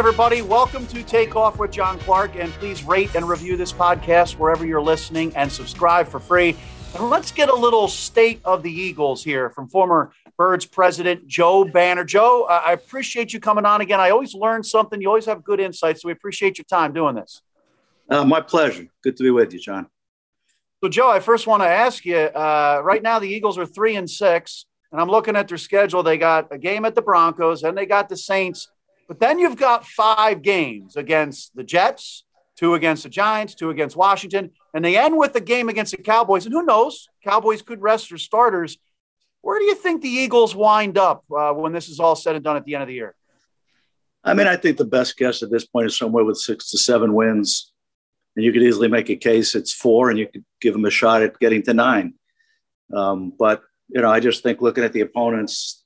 [0.00, 0.40] everybody.
[0.40, 2.34] Welcome to Take Off with John Clark.
[2.36, 6.56] And please rate and review this podcast wherever you're listening and subscribe for free.
[6.94, 11.66] And let's get a little state of the Eagles here from former Birds president Joe
[11.66, 12.02] Banner.
[12.02, 14.00] Joe, I appreciate you coming on again.
[14.00, 15.02] I always learn something.
[15.02, 16.00] You always have good insights.
[16.00, 17.42] So we appreciate your time doing this.
[18.08, 18.86] Uh, my pleasure.
[19.04, 19.86] Good to be with you, John.
[20.82, 23.96] So, Joe, I first want to ask you uh, right now, the Eagles are three
[23.96, 26.02] and six, and I'm looking at their schedule.
[26.02, 28.70] They got a game at the Broncos, and they got the Saints.
[29.10, 32.24] But then you've got five games against the Jets,
[32.56, 36.00] two against the Giants, two against Washington, and they end with a game against the
[36.00, 36.46] Cowboys.
[36.46, 37.08] And who knows?
[37.24, 38.78] Cowboys could rest their starters.
[39.40, 42.44] Where do you think the Eagles wind up uh, when this is all said and
[42.44, 43.16] done at the end of the year?
[44.22, 46.78] I mean, I think the best guess at this point is somewhere with six to
[46.78, 47.72] seven wins.
[48.36, 50.90] And you could easily make a case it's four, and you could give them a
[50.90, 52.14] shot at getting to nine.
[52.94, 55.79] Um, but, you know, I just think looking at the opponents,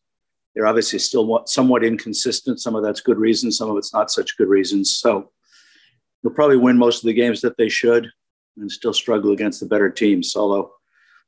[0.54, 2.60] they're obviously still somewhat inconsistent.
[2.60, 4.96] Some of that's good reasons, some of it's not such good reasons.
[4.96, 5.30] So
[6.22, 8.08] they'll probably win most of the games that they should
[8.56, 10.36] and still struggle against the better teams.
[10.36, 10.72] Although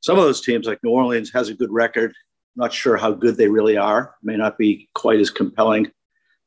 [0.01, 2.13] some of those teams, like New Orleans, has a good record.
[2.55, 4.15] Not sure how good they really are.
[4.23, 5.91] May not be quite as compelling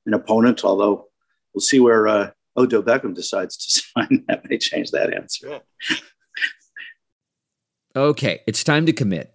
[0.07, 1.09] an opponent, although
[1.55, 3.71] we'll see where uh, Odell Beckham decides to
[4.09, 4.25] sign.
[4.29, 5.61] That may change that answer.
[7.95, 9.35] okay, it's time to commit.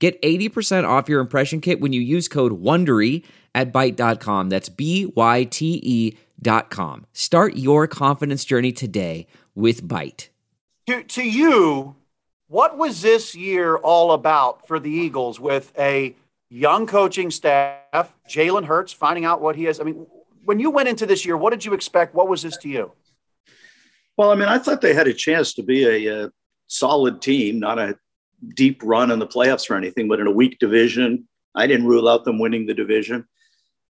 [0.00, 4.48] Get 80% off your impression kit when you use code WONDERY at Byte.com.
[4.48, 7.06] That's B Y T E dot com.
[7.12, 10.30] Start your confidence journey today with Byte
[10.90, 11.94] to, to you,
[12.48, 16.16] what was this year all about for the Eagles with a
[16.48, 19.80] young coaching staff, Jalen Hurts finding out what he is?
[19.80, 20.06] I mean,
[20.44, 22.14] when you went into this year, what did you expect?
[22.14, 22.92] What was this to you?
[24.16, 26.30] Well, I mean, I thought they had a chance to be a, a
[26.66, 27.96] solid team, not a
[28.54, 31.28] deep run in the playoffs or anything, but in a weak division.
[31.54, 33.26] I didn't rule out them winning the division.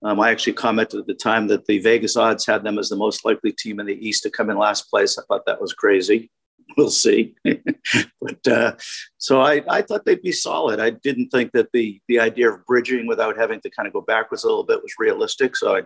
[0.03, 2.97] Um, I actually commented at the time that the Vegas odds had them as the
[2.97, 5.19] most likely team in the East to come in last place.
[5.19, 6.31] I thought that was crazy.
[6.77, 7.35] we'll see.
[7.45, 8.75] but uh,
[9.19, 10.81] so I, I thought they'd be solid.
[10.81, 14.01] I didn't think that the the idea of bridging without having to kind of go
[14.01, 15.57] backwards a little bit was realistic.
[15.57, 15.83] So I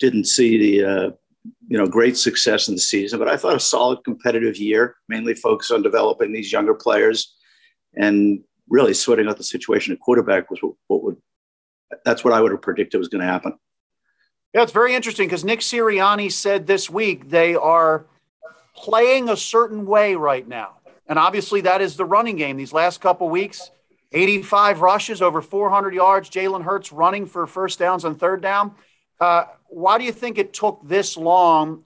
[0.00, 1.10] didn't see the uh,
[1.68, 3.18] you know great success in the season.
[3.18, 7.34] But I thought a solid competitive year, mainly focused on developing these younger players
[7.96, 11.16] and really sorting out the situation at quarterback was what, what would
[12.04, 13.56] that's what I would have predicted was going to happen.
[14.52, 18.06] Yeah, it's very interesting because Nick Sirianni said this week they are
[18.76, 20.78] playing a certain way right now.
[21.06, 22.56] And obviously, that is the running game.
[22.56, 23.70] These last couple weeks,
[24.12, 26.30] 85 rushes, over 400 yards.
[26.30, 28.74] Jalen Hurts running for first downs on third down.
[29.20, 31.84] Uh, why do you think it took this long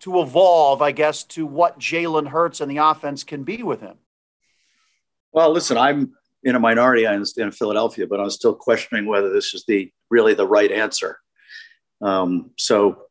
[0.00, 3.96] to evolve, I guess, to what Jalen Hurts and the offense can be with him?
[5.32, 7.06] Well, listen, I'm in a minority.
[7.06, 10.70] I understand in Philadelphia, but I'm still questioning whether this is the really the right
[10.70, 11.18] answer.
[12.02, 13.06] Um, so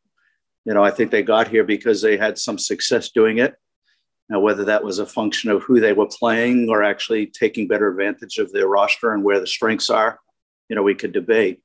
[0.64, 3.54] you know, I think they got here because they had some success doing it.
[4.28, 7.88] Now, whether that was a function of who they were playing or actually taking better
[7.88, 10.20] advantage of their roster and where the strengths are,
[10.68, 11.60] you know, we could debate.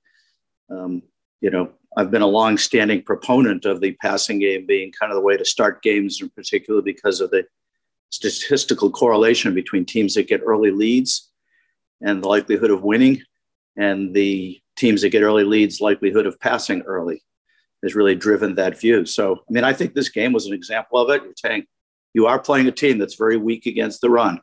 [0.72, 1.04] Um,
[1.42, 5.22] you know, I've been a long-standing proponent of the passing game being kind of the
[5.22, 7.46] way to start games, in particular because of the
[8.16, 11.30] statistical correlation between teams that get early leads
[12.02, 13.22] and the likelihood of winning,
[13.78, 17.22] and the teams that get early leads likelihood of passing early
[17.84, 19.06] has really driven that view.
[19.06, 21.24] So, I mean, I think this game was an example of it.
[21.24, 21.66] You're saying
[22.14, 24.40] you are playing a team that's very weak against the run,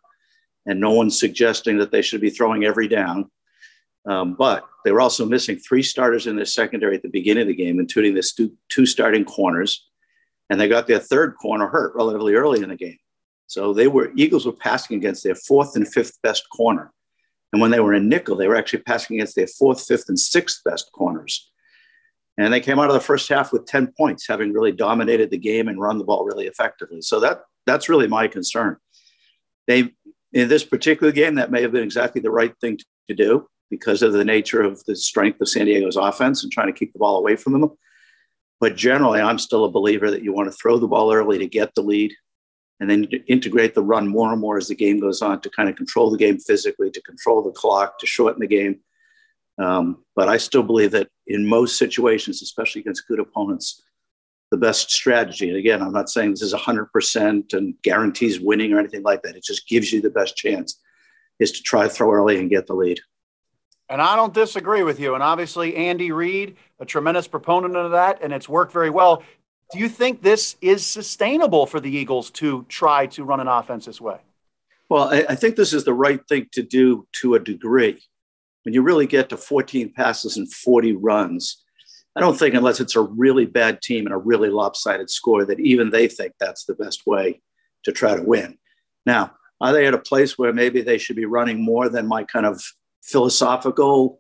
[0.67, 3.31] and no one's suggesting that they should be throwing every down.
[4.05, 7.49] Um, but they were also missing three starters in their secondary at the beginning of
[7.49, 9.89] the game, including the two starting corners,
[10.51, 12.99] and they got their third corner hurt relatively early in the game.
[13.53, 16.91] So they were Eagles were passing against their fourth and fifth best corner,
[17.53, 20.19] and when they were in nickel, they were actually passing against their fourth, fifth, and
[20.19, 21.51] sixth best corners.
[22.39, 25.37] And they came out of the first half with 10 points, having really dominated the
[25.37, 27.03] game and run the ball really effectively.
[27.03, 28.79] So that that's really my concern.
[29.67, 29.93] They
[30.33, 32.79] in this particular game, that may have been exactly the right thing
[33.09, 36.73] to do because of the nature of the strength of San Diego's offense and trying
[36.73, 37.71] to keep the ball away from them.
[38.61, 41.47] But generally, I'm still a believer that you want to throw the ball early to
[41.47, 42.15] get the lead
[42.83, 45.71] and then integrate the run more and more as the game goes on to kind
[45.71, 48.81] of control the game physically, to control the clock, to shorten the game
[49.59, 53.83] um, but I still believe that in most situations, especially against good opponents,
[54.51, 55.49] the best strategy.
[55.49, 59.37] And again, I'm not saying this is 100% and guarantees winning or anything like that.
[59.37, 60.81] It just gives you the best chance
[61.39, 63.01] is to try to throw early and get the lead.
[63.89, 65.15] And I don't disagree with you.
[65.15, 69.23] And obviously, Andy Reid, a tremendous proponent of that, and it's worked very well.
[69.73, 73.87] Do you think this is sustainable for the Eagles to try to run an offense
[73.87, 74.19] this way?
[74.91, 78.03] Well, I, I think this is the right thing to do to a degree.
[78.65, 81.63] When you really get to 14 passes and 40 runs,
[82.15, 85.59] I don't think, unless it's a really bad team and a really lopsided score, that
[85.59, 87.41] even they think that's the best way
[87.85, 88.59] to try to win.
[89.07, 89.33] Now,
[89.63, 92.45] are they at a place where maybe they should be running more than my kind
[92.45, 92.63] of
[93.03, 94.19] philosophical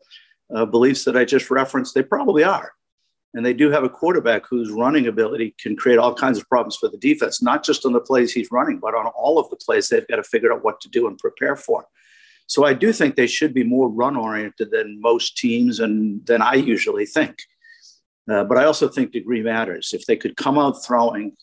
[0.54, 1.94] uh, beliefs that I just referenced?
[1.94, 2.72] They probably are.
[3.34, 6.76] And they do have a quarterback whose running ability can create all kinds of problems
[6.76, 9.56] for the defense, not just on the plays he's running, but on all of the
[9.56, 11.86] plays they've got to figure out what to do and prepare for.
[12.46, 16.42] So I do think they should be more run oriented than most teams and than
[16.42, 17.38] I usually think.
[18.30, 19.92] Uh, but I also think degree matters.
[19.94, 21.36] If they could come out throwing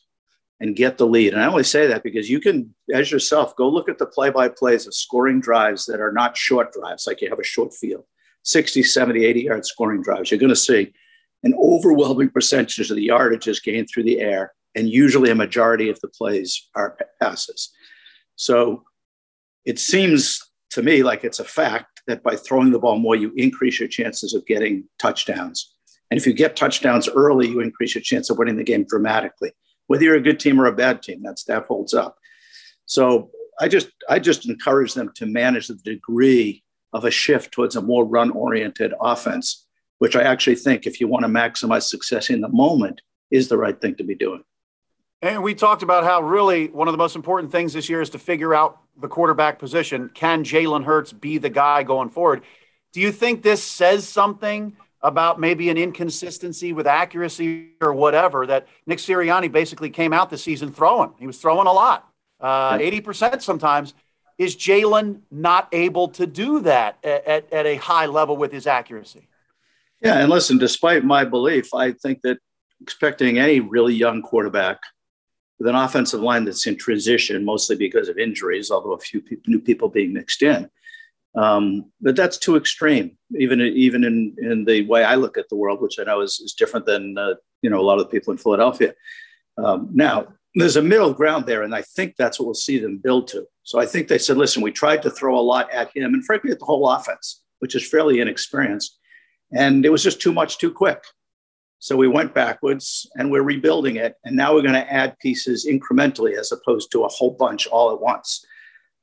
[0.59, 3.67] and get the lead, and I only say that because you can, as yourself, go
[3.67, 7.21] look at the play by plays of scoring drives that are not short drives, like
[7.21, 8.03] you have a short field,
[8.43, 10.29] 60, 70, 80 yard scoring drives.
[10.29, 10.93] You're going to see
[11.43, 15.89] an overwhelming percentage of the yardage is gained through the air, and usually a majority
[15.89, 17.71] of the plays are passes.
[18.35, 18.83] So
[19.65, 20.41] it seems
[20.71, 23.89] to me like it's a fact that by throwing the ball more, you increase your
[23.89, 25.73] chances of getting touchdowns.
[26.11, 29.51] And if you get touchdowns early, you increase your chance of winning the game dramatically.
[29.87, 32.17] Whether you're a good team or a bad team, that staff holds up.
[32.85, 36.63] So I just I just encourage them to manage the degree
[36.93, 39.67] of a shift towards a more run-oriented offense
[39.99, 43.57] which I actually think, if you want to maximize success in the moment, is the
[43.57, 44.43] right thing to be doing.
[45.21, 48.09] And we talked about how really one of the most important things this year is
[48.11, 50.09] to figure out the quarterback position.
[50.13, 52.41] Can Jalen Hurts be the guy going forward?
[52.93, 58.67] Do you think this says something about maybe an inconsistency with accuracy or whatever that
[58.85, 61.11] Nick Sirianni basically came out this season throwing?
[61.19, 62.09] He was throwing a lot,
[62.39, 63.93] uh, 80% sometimes.
[64.37, 68.67] Is Jalen not able to do that at, at, at a high level with his
[68.67, 69.28] accuracy?
[70.01, 72.39] Yeah, and listen, despite my belief, I think that
[72.81, 74.79] expecting any really young quarterback
[75.57, 79.59] with an offensive line that's in transition, mostly because of injuries, although a few new
[79.59, 80.69] people being mixed in,
[81.35, 83.17] um, but that's too extreme.
[83.37, 86.39] Even even in in the way I look at the world, which I know is,
[86.39, 88.93] is different than uh, you know a lot of the people in Philadelphia.
[89.57, 92.97] Um, now there's a middle ground there, and I think that's what we'll see them
[92.97, 93.45] build to.
[93.63, 96.25] So I think they said, listen, we tried to throw a lot at him, and
[96.25, 98.97] frankly, at the whole offense, which is fairly inexperienced.
[99.53, 101.03] And it was just too much too quick.
[101.79, 104.15] So we went backwards and we're rebuilding it.
[104.25, 107.91] And now we're going to add pieces incrementally as opposed to a whole bunch all
[107.93, 108.45] at once.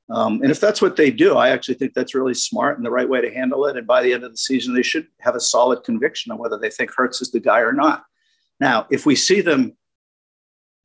[0.09, 2.91] Um, and if that's what they do, I actually think that's really smart and the
[2.91, 3.75] right way to handle it.
[3.75, 6.57] And by the end of the season, they should have a solid conviction on whether
[6.57, 8.05] they think Hurts is the guy or not.
[8.59, 9.75] Now, if we see them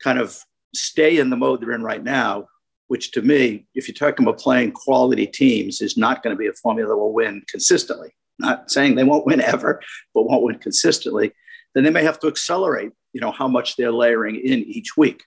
[0.03, 0.41] kind of
[0.75, 2.49] stay in the mode they're in right now,
[2.88, 6.49] which to me, if you're talking about playing quality teams, is not going to be
[6.49, 8.12] a formula that will win consistently
[8.43, 9.81] not saying they won't win ever,
[10.15, 11.33] but won't win consistently,
[11.75, 15.25] then they may have to accelerate, you know, how much they're layering in each week.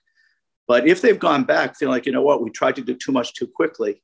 [0.68, 3.12] But if they've gone back feeling like, you know what, we tried to do too
[3.12, 4.02] much too quickly,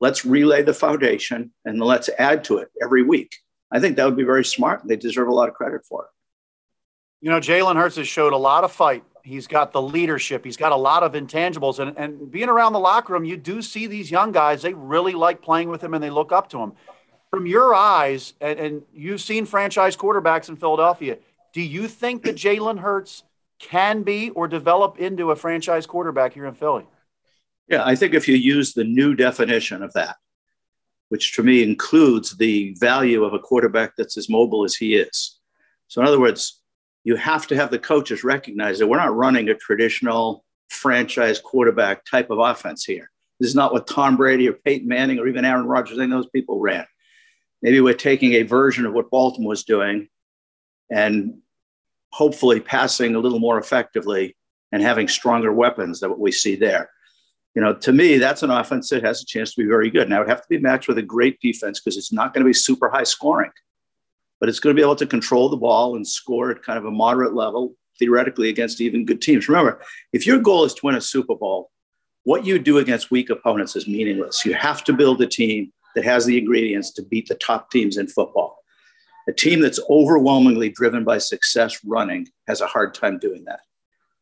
[0.00, 3.36] let's relay the foundation and let's add to it every week.
[3.70, 4.82] I think that would be very smart.
[4.84, 6.10] They deserve a lot of credit for it.
[7.22, 9.04] You know, Jalen Hurts has showed a lot of fight.
[9.22, 10.44] He's got the leadership.
[10.44, 11.78] He's got a lot of intangibles.
[11.78, 14.60] And, and being around the locker room, you do see these young guys.
[14.60, 16.72] They really like playing with him and they look up to him
[17.32, 21.16] from your eyes, and, and you've seen franchise quarterbacks in Philadelphia,
[21.54, 23.22] do you think that Jalen Hurts
[23.58, 26.86] can be or develop into a franchise quarterback here in Philly?
[27.68, 30.16] Yeah, I think if you use the new definition of that,
[31.08, 35.38] which to me includes the value of a quarterback that's as mobile as he is.
[35.88, 36.60] So, in other words,
[37.04, 42.04] you have to have the coaches recognize that we're not running a traditional franchise quarterback
[42.04, 43.10] type of offense here.
[43.40, 46.28] This is not what Tom Brady or Peyton Manning or even Aaron Rodgers, and those
[46.28, 46.86] people ran
[47.62, 50.08] maybe we're taking a version of what Baltimore was doing
[50.90, 51.38] and
[52.10, 54.36] hopefully passing a little more effectively
[54.72, 56.90] and having stronger weapons than what we see there.
[57.54, 60.08] You know, to me, that's an offense that has a chance to be very good.
[60.08, 62.42] Now, it would have to be matched with a great defense because it's not going
[62.42, 63.50] to be super high scoring,
[64.40, 66.86] but it's going to be able to control the ball and score at kind of
[66.86, 69.48] a moderate level, theoretically, against even good teams.
[69.48, 69.82] Remember,
[70.14, 71.70] if your goal is to win a Super Bowl,
[72.24, 74.46] what you do against weak opponents is meaningless.
[74.46, 77.96] You have to build a team that has the ingredients to beat the top teams
[77.96, 78.58] in football.
[79.28, 83.60] A team that's overwhelmingly driven by success running has a hard time doing that.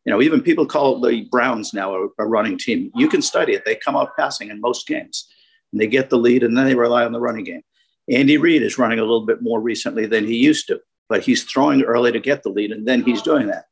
[0.05, 2.91] You know, even people call the Browns now a, a running team.
[2.95, 3.65] You can study it.
[3.65, 5.29] They come out passing in most games
[5.73, 7.63] and they get the lead and then they rely on the running game.
[8.11, 11.45] Andy Reid is running a little bit more recently than he used to, but he's
[11.45, 13.67] throwing early to get the lead and then he's doing that.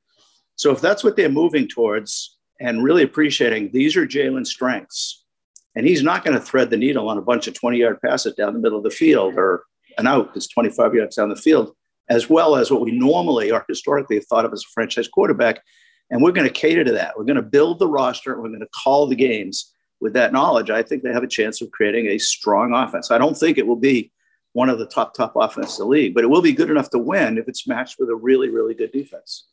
[0.57, 5.18] So if that's what they're moving towards and really appreciating, these are Jalen's strengths.
[5.79, 8.35] And he's not going to thread the needle on a bunch of 20 yard passes
[8.35, 9.63] down the middle of the field or
[9.97, 11.73] an out that's 25 yards down the field,
[12.09, 15.63] as well as what we normally or historically have thought of as a franchise quarterback.
[16.11, 17.17] And we're going to cater to that.
[17.17, 18.33] We're going to build the roster.
[18.33, 20.69] And we're going to call the games with that knowledge.
[20.69, 23.13] I think they have a chance of creating a strong offense.
[23.13, 24.11] I don't think it will be
[24.55, 26.91] one of the top, top offenses in the league, but it will be good enough
[26.91, 29.47] to win if it's matched with a really, really good defense.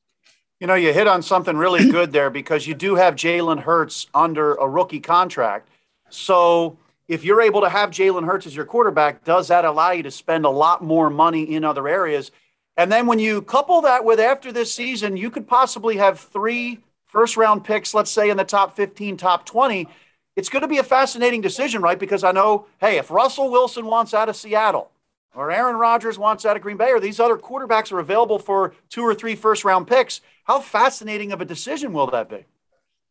[0.60, 4.08] You know, you hit on something really good there because you do have Jalen Hurts
[4.16, 5.70] under a rookie contract.
[6.10, 10.04] So if you're able to have Jalen Hurts as your quarterback, does that allow you
[10.04, 12.32] to spend a lot more money in other areas?
[12.78, 16.80] And then when you couple that with after this season, you could possibly have three
[17.06, 19.88] first round picks, let's say in the top 15, top 20.
[20.36, 21.98] It's going to be a fascinating decision, right?
[21.98, 24.92] Because I know, hey, if Russell Wilson wants out of Seattle
[25.34, 28.74] or Aaron Rodgers wants out of Green Bay or these other quarterbacks are available for
[28.90, 32.46] two or three first round picks, how fascinating of a decision will that be?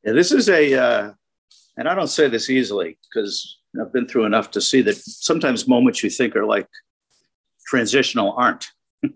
[0.04, 1.12] Yeah, this is a, uh,
[1.76, 5.66] and I don't say this easily because I've been through enough to see that sometimes
[5.66, 6.68] moments you think are like
[7.66, 8.66] transitional aren't.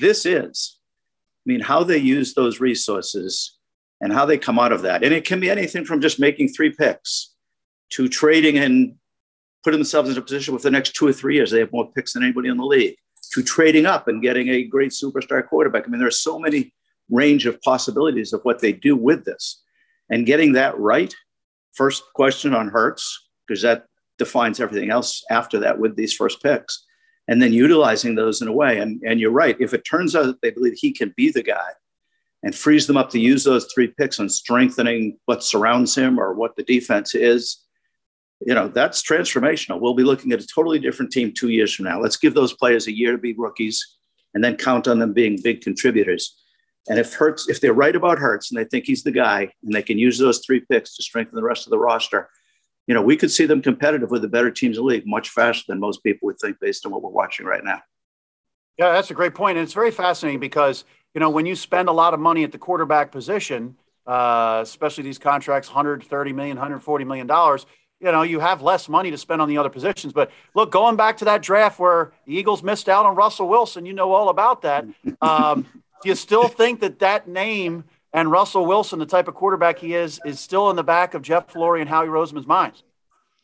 [0.00, 0.78] this is.
[0.80, 3.56] I mean, how they use those resources
[4.00, 5.02] and how they come out of that.
[5.02, 7.34] And it can be anything from just making three picks
[7.90, 8.94] to trading and
[9.64, 11.90] putting themselves in a position with the next two or three years, they have more
[11.92, 12.96] picks than anybody in the league,
[13.32, 15.84] to trading up and getting a great superstar quarterback.
[15.84, 16.72] I mean, there are so many
[17.10, 19.62] range of possibilities of what they do with this.
[20.10, 21.14] And getting that right,
[21.78, 23.86] first question on Hurts, because that
[24.18, 26.84] defines everything else after that with these first picks
[27.28, 28.78] and then utilizing those in a way.
[28.78, 29.56] And, and you're right.
[29.60, 31.70] If it turns out that they believe he can be the guy
[32.42, 36.34] and frees them up to use those three picks on strengthening what surrounds him or
[36.34, 37.64] what the defense is,
[38.46, 39.80] you know, that's transformational.
[39.80, 42.00] We'll be looking at a totally different team two years from now.
[42.00, 43.96] Let's give those players a year to be rookies
[44.34, 46.36] and then count on them being big contributors.
[46.88, 49.74] And if Hurts, if they're right about Hurts and they think he's the guy and
[49.74, 52.30] they can use those three picks to strengthen the rest of the roster,
[52.86, 55.28] you know, we could see them competitive with the better teams in the league much
[55.28, 57.80] faster than most people would think based on what we're watching right now.
[58.78, 59.58] Yeah, that's a great point.
[59.58, 62.52] And it's very fascinating because, you know, when you spend a lot of money at
[62.52, 63.76] the quarterback position,
[64.06, 67.28] uh, especially these contracts, $130 million, $140 million,
[68.00, 70.12] you know, you have less money to spend on the other positions.
[70.12, 73.84] But look, going back to that draft where the Eagles missed out on Russell Wilson,
[73.84, 74.86] you know all about that.
[75.20, 75.66] Um,
[76.02, 79.94] do you still think that that name– and Russell Wilson, the type of quarterback he
[79.94, 82.82] is, is still in the back of Jeff Lurie and Howie Roseman's minds.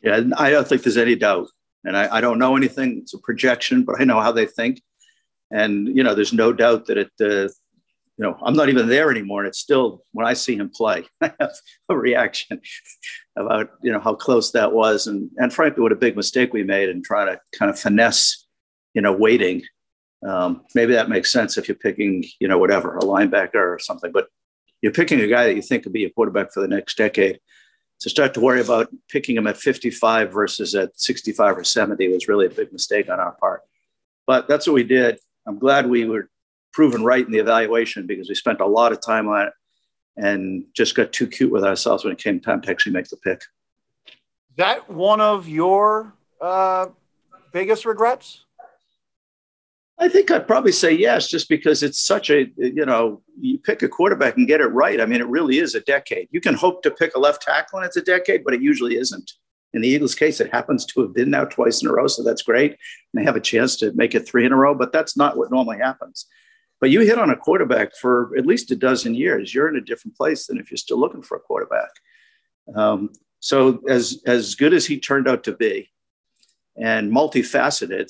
[0.03, 1.49] Yeah, I don't think there's any doubt.
[1.85, 2.99] And I, I, don't know anything.
[3.03, 4.81] It's a projection, but I know how they think.
[5.51, 7.53] And, you know, there's no doubt that it, uh,
[8.17, 9.41] you know, I'm not even there anymore.
[9.41, 11.53] And it's still, when I see him play, I have
[11.91, 12.61] a reaction
[13.37, 15.07] about, you know, how close that was.
[15.07, 18.47] And, and frankly, what a big mistake we made in trying to kind of finesse,
[18.95, 19.63] you know, waiting.
[20.25, 24.11] Um, maybe that makes sense if you're picking, you know, whatever, a linebacker or something.
[24.11, 24.29] But
[24.81, 27.41] you're picking a guy that you think could be a quarterback for the next decade.
[28.01, 32.29] To start to worry about picking him at 55 versus at 65 or 70 was
[32.29, 33.63] really a big mistake on our part.
[34.27, 35.19] But that's what we did.
[35.47, 36.29] I'm glad we were
[36.73, 39.53] proven right in the evaluation because we spent a lot of time on it
[40.17, 43.17] and just got too cute with ourselves when it came time to actually make the
[43.17, 43.43] pick.
[44.57, 46.87] That one of your uh,
[47.53, 48.44] biggest regrets?
[49.99, 53.83] I think I'd probably say yes, just because it's such a, you know, you pick
[53.83, 55.01] a quarterback and get it right.
[55.01, 56.29] I mean, it really is a decade.
[56.33, 58.97] You can hope to pick a left tackle and it's a decade, but it usually
[58.97, 59.33] isn't.
[59.73, 62.23] In the Eagles' case, it happens to have been now twice in a row, so
[62.23, 62.73] that's great.
[62.73, 62.79] And
[63.21, 65.51] they have a chance to make it three in a row, but that's not what
[65.51, 66.27] normally happens.
[66.81, 69.55] But you hit on a quarterback for at least a dozen years.
[69.55, 71.91] You're in a different place than if you're still looking for a quarterback.
[72.75, 73.11] Um,
[73.41, 75.91] so as as good as he turned out to be,
[76.77, 78.09] and multifaceted,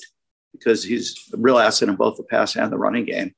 [0.57, 3.33] because he's a real asset in both the pass and the running game.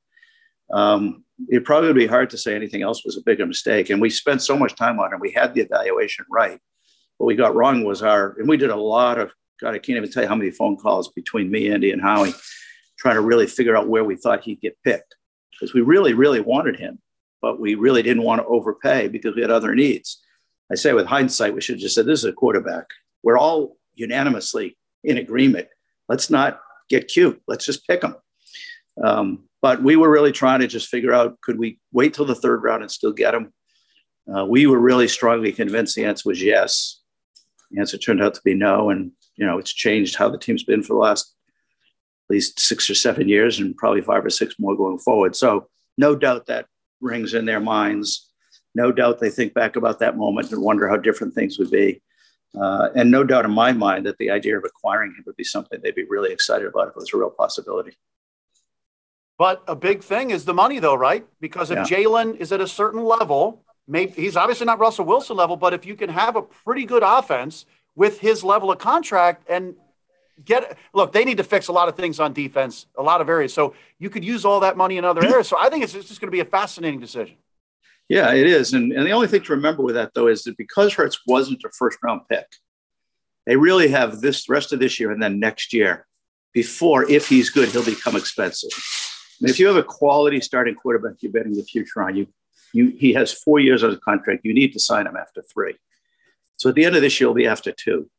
[0.70, 3.90] Um, it probably would be hard to say anything else was a bigger mistake.
[3.90, 5.20] And we spent so much time on it.
[5.20, 6.58] We had the evaluation right.
[7.16, 9.96] What we got wrong was our, and we did a lot of, God, I can't
[9.96, 12.34] even tell you how many phone calls between me, Andy, and Howie,
[12.98, 15.16] trying to really figure out where we thought he'd get picked.
[15.52, 17.00] Because we really, really wanted him,
[17.42, 20.20] but we really didn't want to overpay because we had other needs.
[20.70, 22.86] I say with hindsight, we should have just said, this is a quarterback.
[23.22, 25.68] We're all unanimously in agreement.
[26.08, 27.40] Let's not get cute.
[27.46, 28.16] Let's just pick them.
[29.02, 32.34] Um, but we were really trying to just figure out could we wait till the
[32.34, 33.52] third round and still get them?
[34.32, 37.00] Uh, we were really strongly convinced the answer was yes.
[37.70, 40.64] The answer turned out to be no, and you know it's changed how the team's
[40.64, 41.34] been for the last
[42.28, 45.34] at least six or seven years, and probably five or six more going forward.
[45.34, 46.66] So no doubt that
[47.00, 48.30] rings in their minds.
[48.74, 52.02] No doubt they think back about that moment and wonder how different things would be.
[52.58, 55.44] Uh, and no doubt in my mind that the idea of acquiring him would be
[55.44, 57.96] something they'd be really excited about if it was a real possibility.
[59.38, 61.24] But a big thing is the money, though, right?
[61.40, 61.84] Because if yeah.
[61.98, 65.86] Jalen is at a certain level, maybe he's obviously not Russell Wilson level, but if
[65.86, 67.64] you can have a pretty good offense
[67.94, 69.76] with his level of contract and
[70.44, 73.28] get look, they need to fix a lot of things on defense, a lot of
[73.28, 73.54] areas.
[73.54, 75.48] So you could use all that money in other areas.
[75.48, 77.36] So I think it's just going to be a fascinating decision.
[78.08, 78.72] Yeah, it is.
[78.72, 81.64] And, and the only thing to remember with that, though, is that because Hurts wasn't
[81.64, 82.46] a first round pick,
[83.46, 86.06] they really have this rest of this year and then next year
[86.52, 88.70] before, if he's good, he'll become expensive.
[89.40, 92.26] And if you have a quality starting quarterback you're betting the future on, you,
[92.72, 94.44] you, he has four years on his contract.
[94.44, 95.76] You need to sign him after three.
[96.56, 98.10] So at the end of this year, he'll be after two.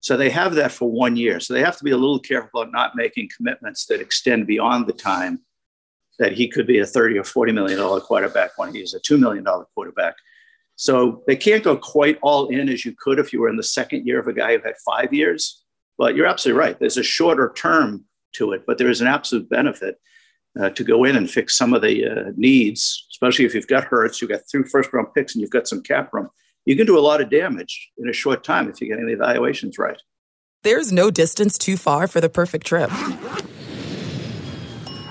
[0.00, 1.40] So they have that for one year.
[1.40, 4.86] So they have to be a little careful about not making commitments that extend beyond
[4.86, 5.40] the time
[6.18, 9.18] that he could be a 30 or 40 million dollar quarterback when he's a $2
[9.18, 9.44] million
[9.74, 10.14] quarterback.
[10.76, 13.62] So they can't go quite all in as you could if you were in the
[13.62, 15.62] second year of a guy who had five years.
[15.96, 16.78] But you're absolutely right.
[16.78, 19.98] There's a shorter term to it, but there is an absolute benefit
[20.58, 23.84] uh, to go in and fix some of the uh, needs, especially if you've got
[23.84, 26.28] Hurts, you've got three first round picks, and you've got some cap room.
[26.64, 29.12] You can do a lot of damage in a short time if you get any
[29.12, 30.00] evaluations right.
[30.62, 32.90] There's no distance too far for the perfect trip.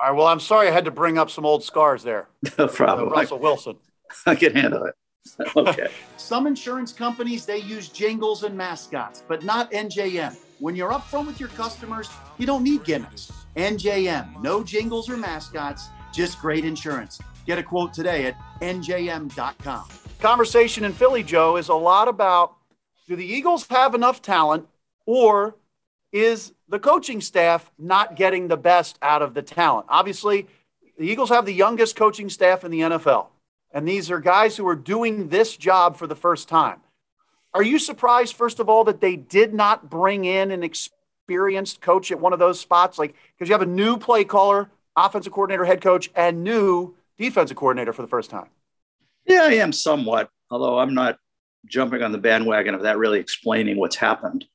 [0.00, 2.28] All right, well, I'm sorry I had to bring up some old scars there.
[2.58, 3.08] No problem.
[3.08, 3.76] Uh, Russell Wilson.
[4.26, 4.94] I can handle it.
[5.56, 5.88] Okay.
[6.16, 10.34] some insurance companies, they use jingles and mascots, but not NJM.
[10.58, 13.30] When you're upfront with your customers, you don't need gimmicks.
[13.56, 17.20] NJM, no jingles or mascots, just great insurance.
[17.44, 19.88] Get a quote today at njm.com.
[20.20, 22.54] Conversation in Philly, Joe, is a lot about
[23.06, 24.66] do the Eagles have enough talent
[25.06, 25.56] or
[26.12, 29.86] is the coaching staff not getting the best out of the talent?
[29.88, 30.46] Obviously,
[30.98, 33.26] the Eagles have the youngest coaching staff in the NFL,
[33.72, 36.80] and these are guys who are doing this job for the first time.
[37.54, 42.10] Are you surprised, first of all, that they did not bring in an experienced coach
[42.10, 42.98] at one of those spots?
[42.98, 47.56] Like, because you have a new play caller, offensive coordinator, head coach, and new defensive
[47.56, 48.48] coordinator for the first time.
[49.26, 51.18] Yeah, I am somewhat, although I'm not
[51.66, 54.46] jumping on the bandwagon of that really explaining what's happened.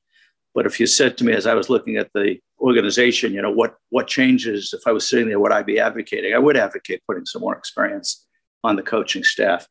[0.54, 3.50] But if you said to me as I was looking at the organization, you know,
[3.50, 6.34] what what changes if I was sitting there, would I be advocating?
[6.34, 8.26] I would advocate putting some more experience
[8.62, 9.66] on the coaching staff.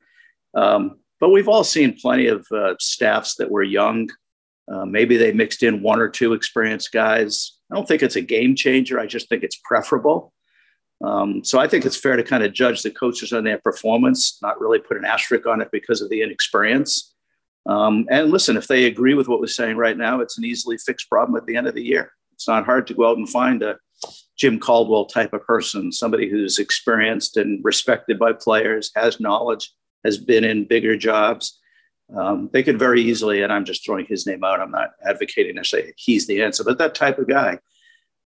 [0.54, 4.10] Um, but we've all seen plenty of uh, staffs that were young.
[4.72, 7.58] Uh, maybe they mixed in one or two experienced guys.
[7.72, 9.00] I don't think it's a game changer.
[9.00, 10.34] I just think it's preferable.
[11.04, 14.38] Um, so I think it's fair to kind of judge the coaches on their performance,
[14.42, 17.13] not really put an asterisk on it because of the inexperience.
[17.66, 20.78] Um, and listen, if they agree with what we're saying right now, it's an easily
[20.78, 22.12] fixed problem at the end of the year.
[22.34, 23.78] It's not hard to go out and find a
[24.38, 29.72] Jim Caldwell type of person, somebody who's experienced and respected by players, has knowledge,
[30.04, 31.60] has been in bigger jobs.
[32.18, 34.60] Um, they could very easily, and I'm just throwing his name out.
[34.60, 37.60] I'm not advocating to say he's the answer, but that type of guy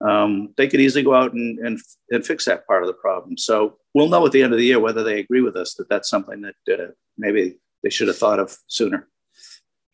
[0.01, 3.37] um, they could easily go out and, and, and fix that part of the problem.
[3.37, 5.89] So we'll know at the end of the year whether they agree with us that
[5.89, 9.07] that's something that uh, maybe they should have thought of sooner.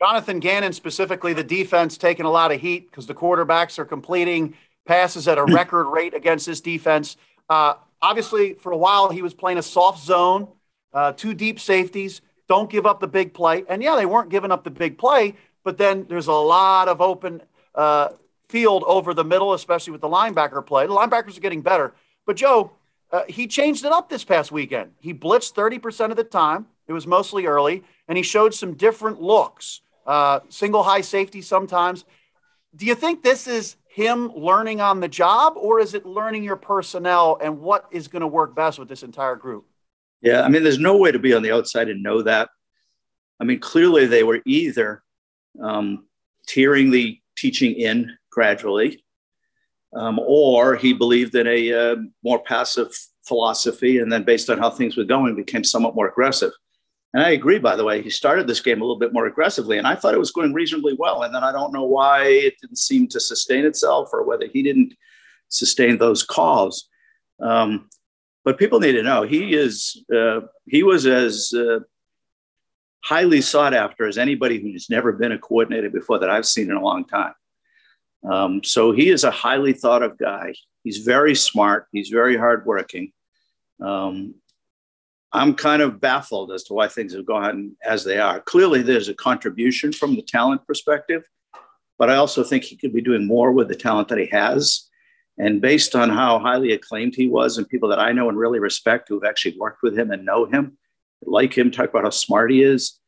[0.01, 4.55] Jonathan Gannon, specifically the defense, taking a lot of heat because the quarterbacks are completing
[4.83, 7.17] passes at a record rate against this defense.
[7.47, 10.47] Uh, obviously, for a while, he was playing a soft zone,
[10.91, 12.21] uh, two deep safeties.
[12.47, 13.63] Don't give up the big play.
[13.69, 16.99] And yeah, they weren't giving up the big play, but then there's a lot of
[16.99, 17.43] open
[17.75, 18.09] uh,
[18.49, 20.87] field over the middle, especially with the linebacker play.
[20.87, 21.93] The linebackers are getting better.
[22.25, 22.71] But Joe,
[23.11, 24.93] uh, he changed it up this past weekend.
[24.99, 26.65] He blitzed 30% of the time.
[26.87, 32.05] It was mostly early, and he showed some different looks, uh, single high safety sometimes.
[32.75, 36.55] Do you think this is him learning on the job, or is it learning your
[36.55, 39.65] personnel and what is going to work best with this entire group?
[40.21, 42.49] Yeah, I mean, there's no way to be on the outside and know that.
[43.39, 45.03] I mean, clearly they were either
[45.61, 46.05] um,
[46.47, 49.03] tearing the teaching in gradually,
[49.93, 54.69] um, or he believed in a uh, more passive philosophy, and then based on how
[54.69, 56.51] things were going, became somewhat more aggressive.
[57.13, 59.77] And I agree, by the way, he started this game a little bit more aggressively,
[59.77, 61.23] and I thought it was going reasonably well.
[61.23, 64.63] And then I don't know why it didn't seem to sustain itself, or whether he
[64.63, 64.93] didn't
[65.49, 66.87] sustain those calls.
[67.41, 67.89] Um,
[68.45, 71.79] but people need to know he is uh, he was as uh,
[73.03, 76.77] highly sought after as anybody who's never been a coordinator before that I've seen in
[76.77, 77.33] a long time.
[78.23, 80.53] Um, so he is a highly thought of guy.
[80.83, 81.87] He's very smart.
[81.91, 83.11] He's very hardworking.
[83.79, 84.35] Um,
[85.33, 88.41] I'm kind of baffled as to why things have gone as they are.
[88.41, 91.23] Clearly, there's a contribution from the talent perspective,
[91.97, 94.89] but I also think he could be doing more with the talent that he has.
[95.37, 98.59] And based on how highly acclaimed he was, and people that I know and really
[98.59, 100.77] respect who've actually worked with him and know him,
[101.23, 102.99] like him, talk about how smart he is,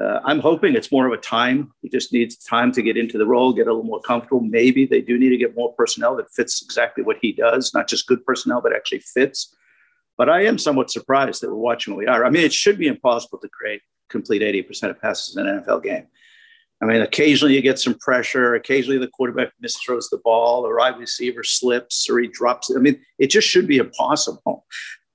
[0.00, 1.72] uh, I'm hoping it's more of a time.
[1.82, 4.40] He just needs time to get into the role, get a little more comfortable.
[4.40, 7.88] Maybe they do need to get more personnel that fits exactly what he does, not
[7.88, 9.54] just good personnel, but actually fits.
[10.20, 12.26] But I am somewhat surprised that we're watching what we are.
[12.26, 13.80] I mean, it should be impossible to create
[14.10, 16.08] complete 80% of passes in an NFL game.
[16.82, 18.54] I mean, occasionally you get some pressure.
[18.54, 22.70] Occasionally the quarterback misthrows the ball, or wide receiver slips, or he drops.
[22.70, 24.66] I mean, it just should be impossible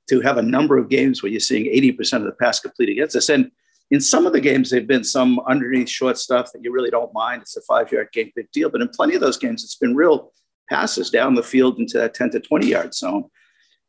[0.09, 3.15] to have a number of games where you're seeing 80% of the pass complete against
[3.15, 3.29] us.
[3.29, 3.51] And
[3.91, 7.13] in some of the games, they've been some underneath short stuff that you really don't
[7.13, 7.43] mind.
[7.43, 8.71] It's a five yard game, big deal.
[8.71, 10.31] But in plenty of those games, it's been real
[10.67, 13.25] passes down the field into that 10 to 20 yard zone.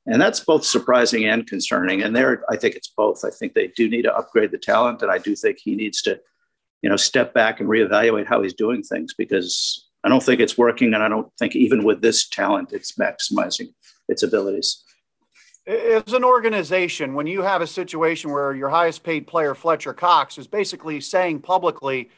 [0.07, 2.03] And that's both surprising and concerning.
[2.03, 3.25] And there, I think it's both.
[3.25, 5.03] I think they do need to upgrade the talent.
[5.03, 6.21] And I do think he needs to,
[6.83, 10.57] you know, step back and reevaluate how he's doing things because I don't think it's
[10.57, 10.95] working.
[10.95, 13.75] And I don't think even with this talent, it's maximizing
[14.09, 14.85] its abilities
[15.66, 20.38] as an organization, when you have a situation where your highest paid player, Fletcher Cox,
[20.38, 22.09] is basically saying publicly,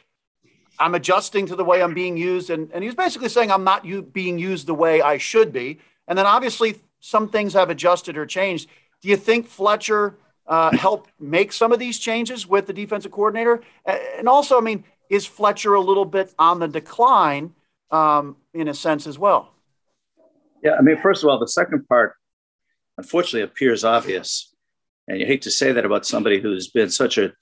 [0.79, 3.85] I'm adjusting to the way I'm being used, and, and he's basically saying I'm not
[3.85, 5.79] u- being used the way I should be.
[6.07, 8.69] And then obviously some things have adjusted or changed.
[9.01, 13.61] Do you think Fletcher uh, helped make some of these changes with the defensive coordinator?
[13.85, 17.55] And also, I mean, is Fletcher a little bit on the decline
[17.91, 19.53] um, in a sense as well?
[20.63, 22.15] Yeah, I mean, first of all, the second part
[22.97, 24.55] unfortunately appears obvious.
[25.07, 27.33] And you hate to say that about somebody who's been such a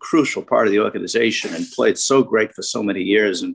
[0.00, 3.54] crucial part of the organization and played so great for so many years and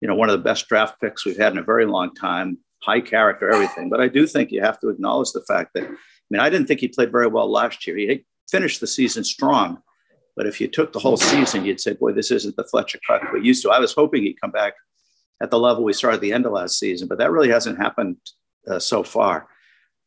[0.00, 2.58] you know one of the best draft picks we've had in a very long time,
[2.82, 3.88] high character, everything.
[3.88, 6.66] But I do think you have to acknowledge the fact that I mean I didn't
[6.66, 7.96] think he played very well last year.
[7.96, 9.78] He finished the season strong,
[10.36, 13.26] but if you took the whole season, you'd say, boy, this isn't the Fletcher Cox
[13.32, 13.70] we're used to.
[13.70, 14.74] I was hoping he'd come back
[15.42, 17.78] at the level we saw at the end of last season, but that really hasn't
[17.78, 18.16] happened
[18.68, 19.48] uh, so far.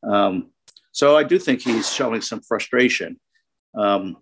[0.04, 0.52] Um,
[0.92, 3.20] so I do think he's showing some frustration.
[3.76, 4.18] Um,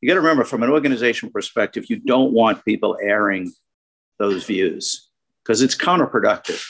[0.00, 3.52] you got to remember, from an organization perspective, you don't want people airing
[4.18, 5.10] those views
[5.42, 6.64] because it's counterproductive.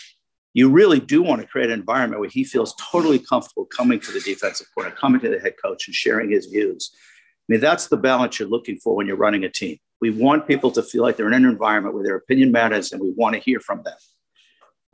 [0.56, 4.10] You really do want to create an environment where he feels totally comfortable coming to
[4.10, 6.92] the defensive corner, coming to the head coach, and sharing his views.
[6.94, 9.76] I mean, that's the balance you're looking for when you're running a team.
[10.00, 13.02] We want people to feel like they're in an environment where their opinion matters and
[13.02, 13.98] we want to hear from them.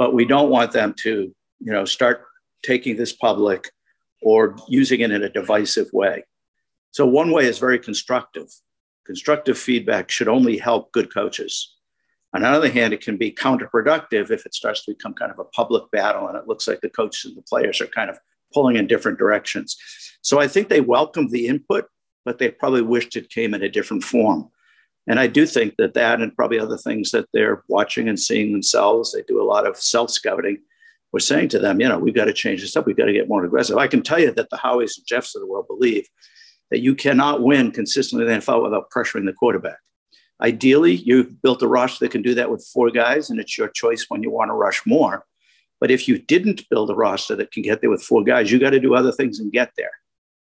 [0.00, 2.24] But we don't want them to, you know, start
[2.64, 3.70] taking this public
[4.20, 6.24] or using it in a divisive way.
[6.90, 8.48] So, one way is very constructive.
[9.06, 11.76] Constructive feedback should only help good coaches.
[12.34, 15.38] On the other hand, it can be counterproductive if it starts to become kind of
[15.38, 18.18] a public battle and it looks like the coaches and the players are kind of
[18.54, 19.76] pulling in different directions.
[20.22, 21.86] So, I think they welcomed the input,
[22.24, 24.48] but they probably wished it came in a different form.
[25.08, 28.52] And I do think that that and probably other things that they're watching and seeing
[28.52, 30.58] themselves, they do a lot of self scouting
[31.12, 32.86] we're saying to them, you know, we've got to change this up.
[32.86, 33.76] We've got to get more aggressive.
[33.76, 36.08] I can tell you that the Howies and Jeffs of the world believe
[36.70, 39.78] that you cannot win consistently in the NFL without pressuring the quarterback.
[40.42, 43.68] Ideally, you've built a roster that can do that with four guys, and it's your
[43.68, 45.24] choice when you want to rush more.
[45.80, 48.58] But if you didn't build a roster that can get there with four guys, you
[48.58, 49.90] got to do other things and get there.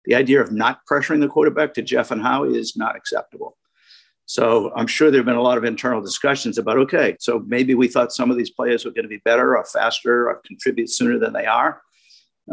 [0.06, 3.58] The idea of not pressuring the quarterback to Jeff and Howie is not acceptable.
[4.24, 7.74] So I'm sure there have been a lot of internal discussions about okay, so maybe
[7.74, 10.88] we thought some of these players were going to be better or faster or contribute
[10.88, 11.82] sooner than they are,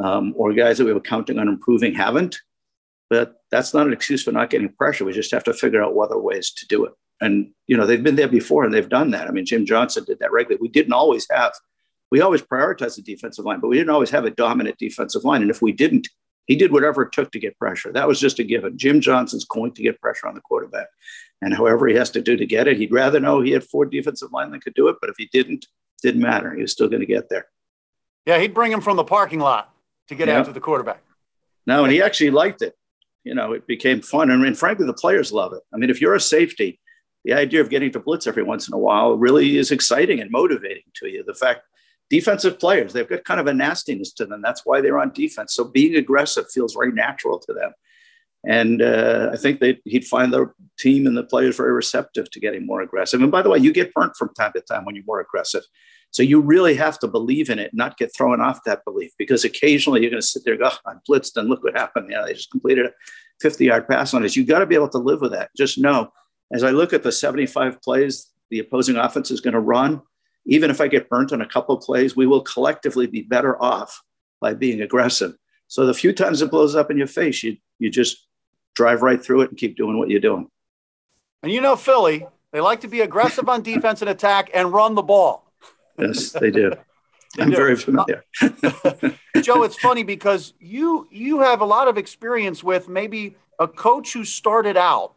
[0.04, 2.40] um, or guys that we were counting on improving haven't.
[3.10, 5.06] But that's not an excuse for not getting pressure.
[5.06, 6.94] We just have to figure out other ways to do it.
[7.20, 9.28] And you know they've been there before and they've done that.
[9.28, 10.62] I mean, Jim Johnson did that regularly.
[10.62, 11.54] We didn't always have.
[12.12, 15.42] We always prioritized the defensive line, but we didn't always have a dominant defensive line.
[15.42, 16.08] And if we didn't,
[16.46, 17.92] he did whatever it took to get pressure.
[17.92, 18.78] That was just a given.
[18.78, 20.88] Jim Johnson's going to get pressure on the quarterback.
[21.42, 23.86] And however he has to do to get it, he'd rather know he had four
[23.86, 24.96] defensive line that could do it.
[25.02, 25.66] But if he didn't,
[26.02, 26.54] didn't matter.
[26.54, 27.48] He was still going to get there.
[28.26, 29.74] Yeah, he'd bring him from the parking lot
[30.08, 30.40] to get yeah.
[30.40, 31.04] after the quarterback.
[31.66, 32.76] No, and he actually liked it.
[33.26, 34.32] You know, it became fun.
[34.32, 35.62] And, and frankly, the players love it.
[35.74, 36.80] I mean, if you're a safety,
[37.28, 40.32] the idea of getting to blitz every once in a while really is exciting and
[40.32, 41.26] motivating to you.
[41.28, 41.64] The fact
[42.10, 44.42] defensive players, they've got kind of a nastiness to them.
[44.42, 45.54] That's why they're on defense.
[45.54, 47.74] So being aggressive feels very natural to them.
[48.48, 52.40] And uh, I think that he'd find the team and the players very receptive to
[52.40, 53.22] getting more aggressive.
[53.22, 55.64] And by the way, you get burnt from time to time when you're more aggressive.
[56.12, 59.44] So you really have to believe in it, not get thrown off that belief, because
[59.44, 62.10] occasionally you're going to sit there and go, oh, I'm blitzed, and look what happened.
[62.10, 62.92] You know, they just completed a
[63.42, 64.38] 50 yard pass on us.
[64.38, 65.50] You've got to be able to live with that.
[65.58, 66.14] Just know,
[66.52, 70.02] as I look at the 75 plays the opposing offense is going to run,
[70.46, 74.02] even if I get burnt on a couple plays, we will collectively be better off
[74.40, 75.36] by being aggressive.
[75.68, 78.26] So the few times it blows up in your face, you you just
[78.74, 80.48] drive right through it and keep doing what you're doing.
[81.44, 84.96] And you know, Philly, they like to be aggressive on defense and attack and run
[84.96, 85.52] the ball.
[86.00, 86.72] Yes, they do.
[87.36, 87.56] they I'm do.
[87.56, 88.24] very familiar.
[89.42, 94.14] Joe, it's funny because you you have a lot of experience with maybe a coach
[94.14, 95.16] who started out,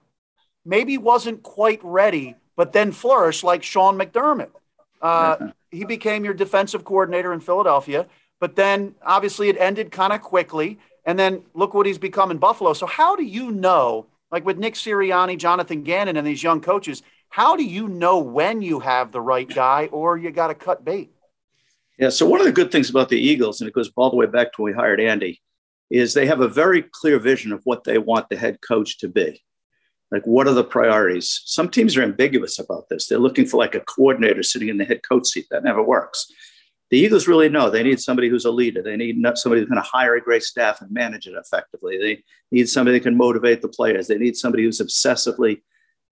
[0.65, 4.51] maybe wasn't quite ready, but then flourished like Sean McDermott.
[5.01, 8.07] Uh, he became your defensive coordinator in Philadelphia,
[8.39, 10.79] but then obviously it ended kind of quickly.
[11.05, 12.75] And then look what he's become in Buffalo.
[12.75, 17.03] So, how do you know, like with Nick Sirianni, Jonathan Gannon, and these young coaches,
[17.31, 20.85] how do you know when you have the right guy or you got to cut
[20.85, 21.11] bait?
[21.99, 22.11] Yeah.
[22.11, 24.27] So, one of the good things about the Eagles, and it goes all the way
[24.27, 25.41] back to when we hired Andy,
[25.91, 29.09] is they have a very clear vision of what they want the head coach to
[29.09, 29.43] be.
[30.11, 31.43] Like, what are the priorities?
[31.45, 33.07] Some teams are ambiguous about this.
[33.07, 35.47] They're looking for like a coordinator sitting in the head coach seat.
[35.51, 36.27] That never works.
[36.91, 38.83] The Eagles really know they need somebody who's a leader.
[38.83, 41.99] They need somebody who's going to hire a great staff and manage it effectively.
[41.99, 44.09] They need somebody that can motivate the players.
[44.09, 45.63] They need somebody who's obsessively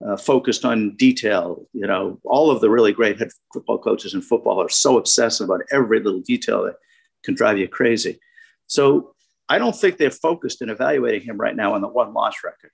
[0.06, 1.66] uh, focused on detail.
[1.72, 5.40] You know, all of the really great head football coaches in football are so obsessed
[5.40, 6.76] about every little detail that
[7.24, 8.20] can drive you crazy.
[8.68, 9.16] So
[9.48, 12.70] I don't think they're focused in evaluating him right now on the won loss record.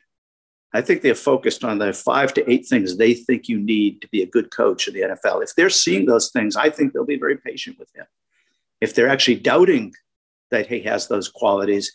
[0.74, 4.08] I think they're focused on the five to eight things they think you need to
[4.08, 5.40] be a good coach in the NFL.
[5.44, 8.06] If they're seeing those things, I think they'll be very patient with him.
[8.80, 9.94] If they're actually doubting
[10.50, 11.92] that he has those qualities,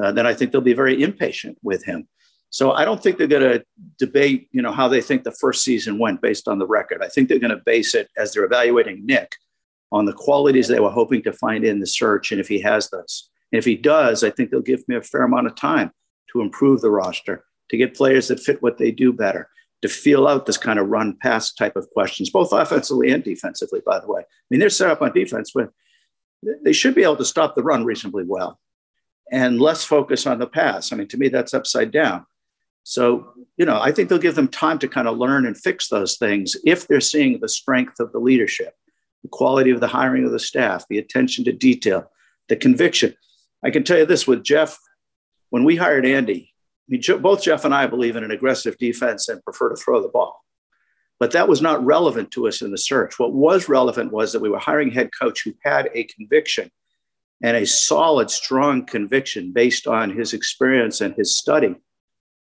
[0.00, 2.06] uh, then I think they'll be very impatient with him.
[2.50, 3.64] So I don't think they're going to
[3.98, 7.02] debate, you know, how they think the first season went based on the record.
[7.02, 9.34] I think they're going to base it as they're evaluating Nick
[9.90, 12.88] on the qualities they were hoping to find in the search, and if he has
[12.90, 13.30] those.
[13.50, 15.90] And if he does, I think they'll give me a fair amount of time
[16.32, 19.48] to improve the roster to get players that fit what they do better,
[19.80, 23.80] to feel out this kind of run pass type of questions, both offensively and defensively,
[23.84, 24.20] by the way.
[24.20, 25.70] I mean, they're set up on defense, but
[26.62, 28.60] they should be able to stop the run reasonably well
[29.32, 30.92] and less focus on the pass.
[30.92, 32.26] I mean, to me, that's upside down.
[32.84, 35.88] So, you know, I think they'll give them time to kind of learn and fix
[35.88, 38.74] those things if they're seeing the strength of the leadership,
[39.22, 42.10] the quality of the hiring of the staff, the attention to detail,
[42.50, 43.14] the conviction.
[43.64, 44.78] I can tell you this with Jeff,
[45.48, 46.51] when we hired Andy,
[46.88, 50.08] mean, both Jeff and I believe in an aggressive defense and prefer to throw the
[50.08, 50.44] ball.
[51.18, 53.18] But that was not relevant to us in the search.
[53.18, 56.70] What was relevant was that we were hiring a head coach who had a conviction
[57.42, 61.76] and a solid, strong conviction based on his experience and his study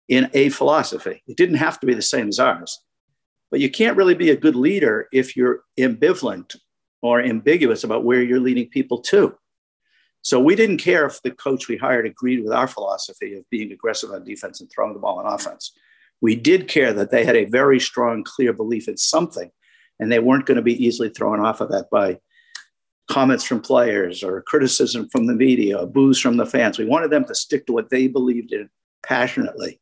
[0.09, 1.23] in a philosophy.
[1.27, 2.81] It didn't have to be the same as ours.
[3.51, 6.57] But you can't really be a good leader if you're ambivalent
[7.03, 9.37] or ambiguous about where you're leading people to.
[10.25, 13.71] So we didn't care if the coach we hired agreed with our philosophy of being
[13.71, 15.73] aggressive on defense and throwing the ball on offense.
[16.23, 19.51] We did care that they had a very strong, clear belief in something,
[20.01, 22.21] and they weren't going to be easily thrown off of that by
[23.07, 26.79] comments from players or criticism from the media or boos from the fans.
[26.79, 28.71] We wanted them to stick to what they believed in
[29.05, 29.79] passionately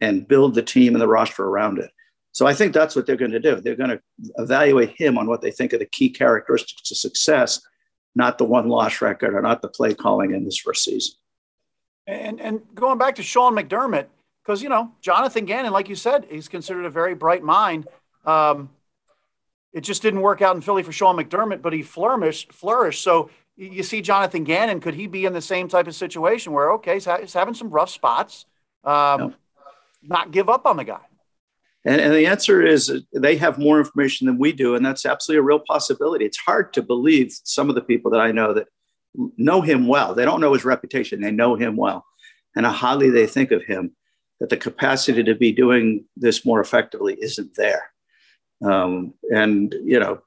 [0.00, 1.90] and build the team and the roster around it.
[2.32, 3.60] So I think that's what they're going to do.
[3.60, 4.00] They're going to
[4.38, 7.60] evaluate him on what they think are the key characteristics of success
[8.14, 11.14] not the won loss record or not the play calling in this first season.
[12.06, 14.06] And and going back to Sean McDermott,
[14.42, 17.86] because you know Jonathan Gannon, like you said, he's considered a very bright mind.
[18.24, 18.70] Um,
[19.72, 22.52] it just didn't work out in Philly for Sean McDermott, but he flourished.
[22.52, 23.02] Flourished.
[23.02, 26.72] So you see, Jonathan Gannon, could he be in the same type of situation where
[26.72, 28.46] okay, he's, he's having some rough spots,
[28.84, 29.34] um, no.
[30.02, 31.00] not give up on the guy?
[31.84, 34.76] And, and, the answer is they have more information than we do.
[34.76, 36.24] And that's absolutely a real possibility.
[36.24, 38.68] It's hard to believe some of the people that I know that
[39.36, 40.14] know him well.
[40.14, 42.04] They don't know his reputation, they know him well
[42.54, 43.94] and how highly they think of him,
[44.40, 47.90] that the capacity to be doing this more effectively isn't there.
[48.64, 50.20] Um, and, you know,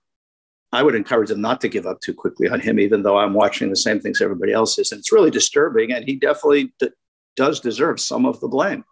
[0.71, 3.33] I would encourage them not to give up too quickly on him, even though I'm
[3.33, 4.91] watching the same things everybody else is.
[4.91, 5.91] And it's really disturbing.
[5.91, 6.89] And he definitely d-
[7.35, 8.83] does deserve some of the blame.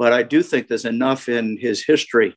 [0.00, 2.34] But I do think there's enough in his history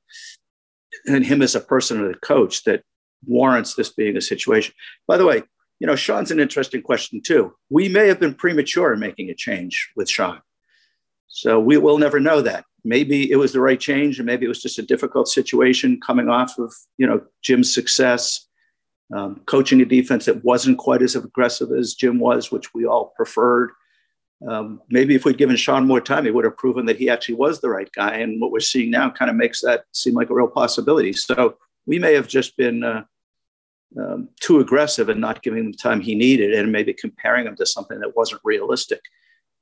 [1.07, 2.83] and him as a person and a coach that
[3.25, 4.73] warrants this being a situation.
[5.07, 5.43] By the way,
[5.79, 7.55] you know, Sean's an interesting question too.
[7.69, 10.41] We may have been premature in making a change with Sean.
[11.29, 12.65] So we will never know that.
[12.83, 16.27] Maybe it was the right change, and maybe it was just a difficult situation coming
[16.27, 18.45] off of, you know, Jim's success,
[19.15, 23.13] um, coaching a defense that wasn't quite as aggressive as Jim was, which we all
[23.15, 23.71] preferred.
[24.47, 27.35] Um, maybe if we'd given Sean more time, he would have proven that he actually
[27.35, 28.15] was the right guy.
[28.15, 31.13] And what we're seeing now kind of makes that seem like a real possibility.
[31.13, 33.03] So we may have just been uh,
[33.97, 37.55] um, too aggressive and not giving him the time he needed and maybe comparing him
[37.55, 39.01] to something that wasn't realistic.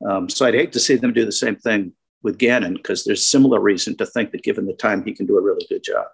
[0.08, 3.26] Um, so I'd hate to see them do the same thing with Gannon because there's
[3.26, 6.08] similar reason to think that given the time, he can do a really good job.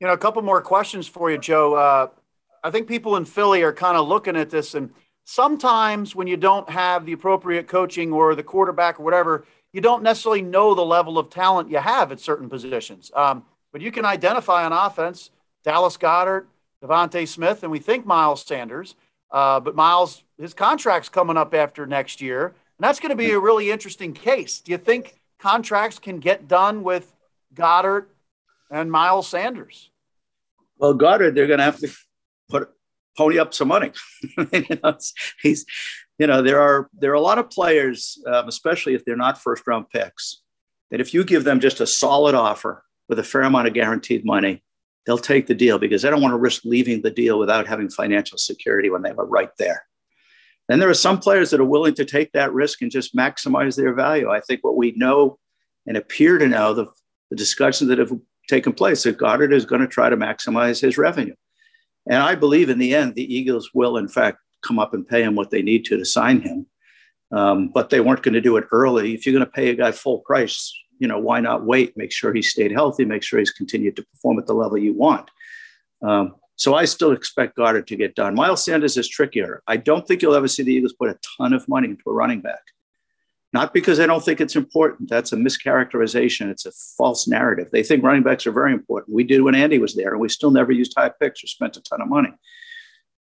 [0.00, 1.74] You know, a couple more questions for you, Joe.
[1.74, 2.08] Uh,
[2.64, 4.90] I think people in Philly are kind of looking at this and
[5.24, 10.02] sometimes when you don't have the appropriate coaching or the quarterback or whatever, you don't
[10.02, 13.10] necessarily know the level of talent you have at certain positions.
[13.14, 15.30] Um, but you can identify on offense
[15.64, 16.46] Dallas Goedert,
[16.82, 18.94] DeVonta Smith, and we think Miles Sanders.
[19.30, 23.30] Uh, but Miles, his contract's coming up after next year, and that's going to be
[23.30, 24.60] a really interesting case.
[24.60, 27.14] Do you think contracts can get done with
[27.54, 28.06] Goedert
[28.70, 29.90] and Miles Sanders?
[30.76, 31.88] Well, Goedert, they're going to have to
[32.50, 32.70] put
[33.16, 33.92] pony up some money.
[34.52, 34.96] you know,
[35.42, 35.64] he's,
[36.18, 39.40] you know, there are there are a lot of players, um, especially if they're not
[39.40, 40.42] first round picks,
[40.90, 44.24] that if you give them just a solid offer with a fair amount of guaranteed
[44.24, 44.62] money,
[45.06, 47.88] they'll take the deal because they don't want to risk leaving the deal without having
[47.88, 49.84] financial security when they have it right there.
[50.68, 53.76] Then there are some players that are willing to take that risk and just maximize
[53.76, 54.30] their value.
[54.30, 55.38] I think what we know
[55.86, 56.86] and appear to know the,
[57.30, 58.12] the discussions that have
[58.48, 61.34] taken place that Goedert is going to try to maximize his revenue.
[62.08, 65.22] And I believe in the end, the Eagles will, in fact, come up and pay
[65.22, 66.66] him what they need to to sign him.
[67.30, 69.14] Um, but they weren't going to do it early.
[69.14, 71.96] If you're going to pay a guy full price, you know, why not wait?
[71.96, 74.92] Make sure he stayed healthy, make sure he's continued to perform at the level you
[74.92, 75.30] want.
[76.02, 78.34] Um, so I still expect Goedert to get done.
[78.34, 79.62] Miles Sanders is trickier.
[79.66, 82.12] I don't think you'll ever see the Eagles put a ton of money into a
[82.12, 82.60] running back.
[83.52, 85.10] Not because I don't think it's important.
[85.10, 86.50] That's a mischaracterization.
[86.50, 87.68] It's a false narrative.
[87.70, 89.14] They think running backs are very important.
[89.14, 91.76] We did when Andy was there, and we still never used high picks or spent
[91.76, 92.32] a ton of money.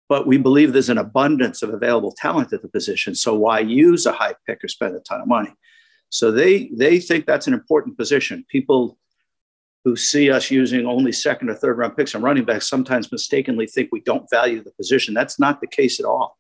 [0.09, 3.15] But we believe there's an abundance of available talent at the position.
[3.15, 5.55] So why use a high pick or spend a ton of money?
[6.11, 8.45] So they they think that's an important position.
[8.49, 8.99] People
[9.85, 13.67] who see us using only second or third round picks on running backs sometimes mistakenly
[13.67, 15.15] think we don't value the position.
[15.15, 16.39] That's not the case at all.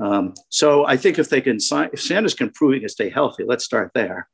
[0.00, 1.58] Um, so I think if they can
[1.92, 4.28] if Sanders can prove he can stay healthy, let's start there.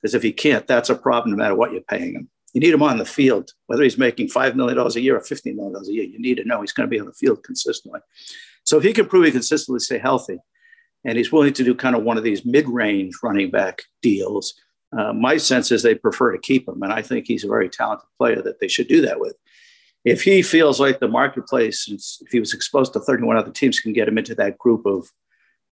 [0.00, 2.28] Because if he can't, that's a problem no matter what you're paying him.
[2.54, 5.54] You need him on the field, whether he's making $5 million a year or $15
[5.54, 6.04] million a year.
[6.04, 8.00] You need to know he's going to be on the field consistently.
[8.64, 10.38] So if he can prove he consistently stay healthy,
[11.04, 14.54] and he's willing to do kind of one of these mid-range running back deals,
[14.96, 17.68] uh, my sense is they prefer to keep him, and I think he's a very
[17.68, 19.34] talented player that they should do that with
[20.04, 21.88] if he feels like the marketplace,
[22.20, 25.08] if he was exposed to 31 other teams, can get him into that group of,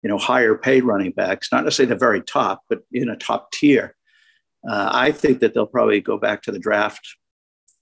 [0.03, 3.51] you know, higher paid running backs, not necessarily the very top, but in a top
[3.51, 3.95] tier,
[4.69, 7.17] uh, I think that they'll probably go back to the draft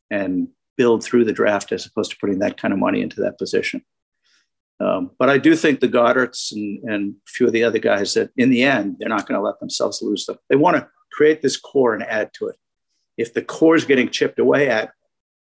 [0.09, 3.37] and build through the draft as opposed to putting that kind of money into that
[3.37, 3.83] position.
[4.79, 8.13] Um, but I do think the Goederts and, and a few of the other guys
[8.13, 10.37] that in the end, they're not going to let themselves lose them.
[10.49, 12.55] They want to create this core and add to it.
[13.17, 14.93] If the core is getting chipped away at,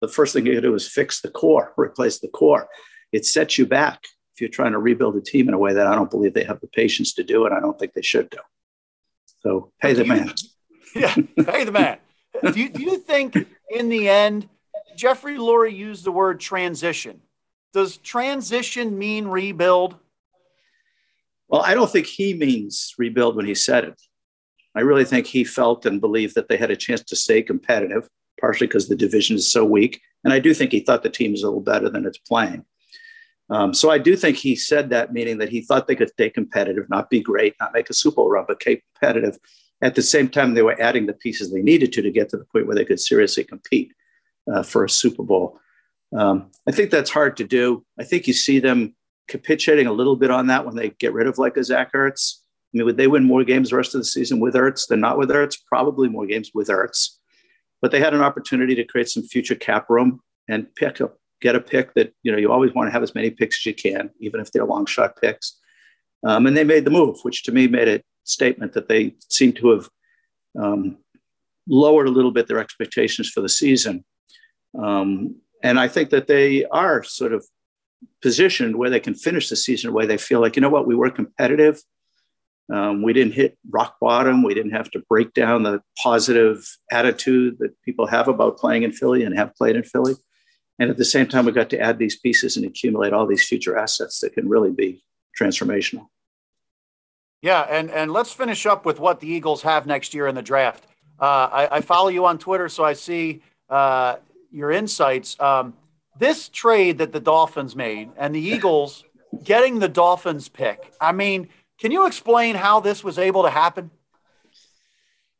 [0.00, 2.68] the first thing you do is fix the core, replace the core.
[3.12, 4.02] It sets you back
[4.34, 6.44] if you're trying to rebuild a team in a way that I don't believe they
[6.44, 8.38] have the patience to do, and I don't think they should do.
[9.40, 10.32] So pay the man.
[10.94, 11.98] Yeah, pay the man.
[12.42, 13.36] do, you, do you think
[13.68, 14.48] in the end,
[14.96, 17.20] Jeffrey Lurie used the word transition?
[17.74, 19.96] Does transition mean rebuild?
[21.48, 24.00] Well, I don't think he means rebuild when he said it.
[24.74, 28.08] I really think he felt and believed that they had a chance to stay competitive
[28.40, 30.00] partially because the division is so weak.
[30.24, 32.64] And I do think he thought the team is a little better than it's playing.
[33.48, 36.30] Um, so I do think he said that, meaning that he thought they could stay
[36.30, 39.38] competitive, not be great, not make a Super Bowl run, but competitive.
[39.82, 42.36] At the same time, they were adding the pieces they needed to to get to
[42.36, 43.92] the point where they could seriously compete
[44.52, 45.60] uh, for a Super Bowl.
[46.16, 47.84] Um, I think that's hard to do.
[47.98, 48.96] I think you see them
[49.28, 52.38] capitulating a little bit on that when they get rid of like a Zach Ertz.
[52.74, 55.00] I mean, would they win more games the rest of the season with Ertz than
[55.00, 55.56] not with Ertz?
[55.68, 57.16] Probably more games with Ertz
[57.82, 61.56] but they had an opportunity to create some future cap room and pick up, get
[61.56, 63.74] a pick that you know you always want to have as many picks as you
[63.74, 65.58] can, even if they're long shot picks.
[66.24, 69.52] Um, and they made the move, which to me made a statement that they seem
[69.54, 69.88] to have
[70.58, 70.98] um,
[71.68, 74.04] lowered a little bit their expectations for the season.
[74.78, 77.44] Um, and I think that they are sort of
[78.22, 80.94] positioned where they can finish the season where they feel like, you know what, we
[80.94, 81.80] were competitive.
[82.72, 84.42] Um, we didn't hit rock bottom.
[84.42, 88.92] We didn't have to break down the positive attitude that people have about playing in
[88.92, 90.14] Philly and have played in Philly.
[90.78, 93.46] And at the same time, we got to add these pieces and accumulate all these
[93.46, 95.02] future assets that can really be
[95.40, 96.08] transformational.
[97.40, 100.42] Yeah, and and let's finish up with what the Eagles have next year in the
[100.42, 100.84] draft.
[101.20, 104.16] Uh, I, I, follow you on Twitter, so I see uh,
[104.50, 105.38] your insights.
[105.40, 105.74] Um,
[106.18, 109.04] this trade that the Dolphins made and the Eagles
[109.44, 110.92] getting the Dolphins pick.
[111.00, 111.48] I mean,
[111.78, 113.90] can you explain how this was able to happen?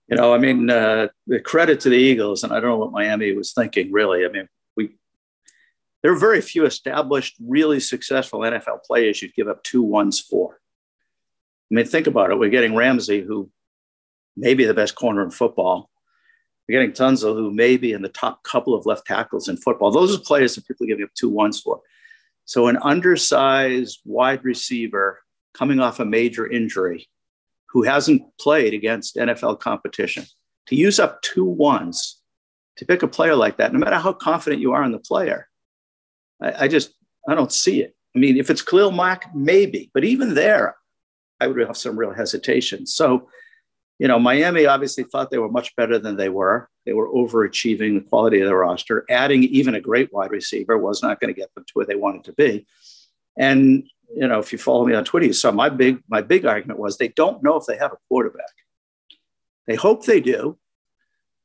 [0.09, 2.93] You know, I mean, uh, the credit to the Eagles, and I don't know what
[2.93, 4.25] Miami was thinking, really.
[4.25, 4.97] I mean, we
[6.03, 10.61] there are very few established, really successful NFL players you'd give up two ones for.
[11.71, 12.39] I mean, think about it.
[12.39, 13.51] We're getting Ramsey, who
[14.37, 15.91] may be the best corner in football.
[16.69, 19.91] We're getting Tunsil, who may be in the top couple of left tackles in football.
[19.91, 21.81] Those are players that people giving up two ones for.
[22.45, 25.21] So, an undersized wide receiver
[25.57, 27.09] coming off a major injury
[27.69, 30.25] who hasn't played against NFL competition
[30.67, 32.21] to use up two ones
[32.77, 35.49] to pick a player like that, no matter how confident you are in the player.
[36.43, 36.93] I, I just,
[37.29, 37.95] I don't see it.
[38.15, 40.77] I mean, if it's Khalil Mack, maybe, but even there,
[41.41, 42.87] I would have some real hesitation.
[42.87, 43.29] So,
[43.99, 46.69] you know, Miami obviously thought they were much better than they were.
[46.85, 49.05] They were overachieving the quality of their roster.
[49.11, 51.95] Adding even a great wide receiver was not going to get them to where they
[51.95, 52.67] wanted to be.
[53.37, 56.45] And you know, if you follow me on Twitter, you saw my big my big
[56.45, 58.53] argument was they don't know if they have a quarterback.
[59.67, 60.59] They hope they do,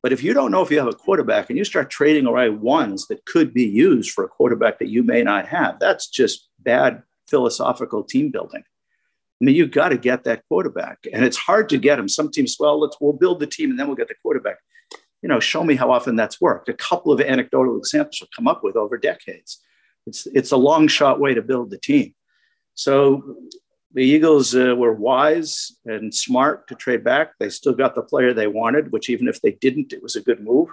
[0.02, 2.50] but if you don't know if you have a quarterback and you start trading away
[2.50, 6.50] ones that could be used for a quarterback that you may not have, that's just
[6.60, 8.64] bad philosophical team building.
[8.64, 12.08] I mean, you've got to get that quarterback, and it's hard to get him.
[12.08, 14.58] Some teams, well, let's we'll build the team and then we'll get the quarterback.
[15.22, 16.70] You know, show me how often that's worked.
[16.70, 19.60] A couple of anecdotal examples will come up with over decades.
[20.08, 22.14] It's it's a long shot way to build the team.
[22.76, 23.36] So
[23.94, 27.34] the Eagles uh, were wise and smart to trade back.
[27.40, 30.22] They still got the player they wanted, which even if they didn't, it was a
[30.22, 30.70] good move.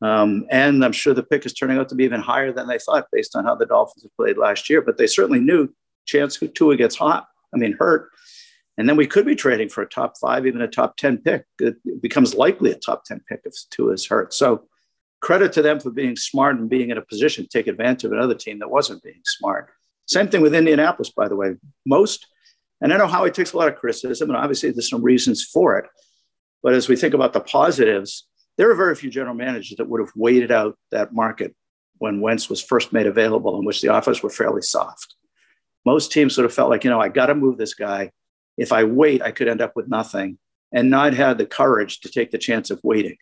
[0.00, 2.78] Um, and I'm sure the pick is turning out to be even higher than they
[2.78, 4.82] thought based on how the Dolphins have played last year.
[4.82, 5.72] But they certainly knew
[6.06, 8.10] chance Tua gets hot, I mean, hurt.
[8.76, 11.44] And then we could be trading for a top five, even a top 10 pick.
[11.60, 14.34] It becomes likely a top 10 pick if Tua is hurt.
[14.34, 14.64] So
[15.20, 18.12] credit to them for being smart and being in a position to take advantage of
[18.12, 19.70] another team that wasn't being smart.
[20.06, 21.54] Same thing with Indianapolis, by the way.
[21.86, 22.26] Most,
[22.80, 25.44] and I know how Howie takes a lot of criticism, and obviously there's some reasons
[25.44, 25.86] for it.
[26.62, 28.26] But as we think about the positives,
[28.58, 31.54] there are very few general managers that would have waited out that market
[31.98, 35.14] when Wentz was first made available, in which the offers were fairly soft.
[35.84, 38.10] Most teams sort of felt like, you know, I got to move this guy.
[38.56, 40.38] If I wait, I could end up with nothing,
[40.72, 43.16] and not had the courage to take the chance of waiting.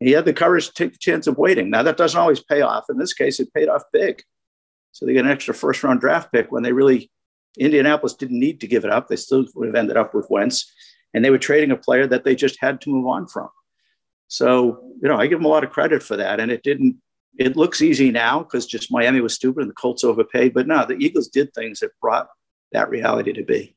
[0.00, 1.70] He had the courage to take the chance of waiting.
[1.70, 2.84] Now that doesn't always pay off.
[2.88, 4.22] In this case, it paid off big.
[4.92, 7.10] So they get an extra first round draft pick when they really,
[7.58, 9.08] Indianapolis didn't need to give it up.
[9.08, 10.72] They still would have ended up with Wentz.
[11.14, 13.48] And they were trading a player that they just had to move on from.
[14.28, 16.40] So, you know, I give them a lot of credit for that.
[16.40, 16.96] And it didn't,
[17.38, 20.52] it looks easy now because just Miami was stupid and the Colts overpaid.
[20.52, 22.28] But no, the Eagles did things that brought
[22.72, 23.74] that reality to be.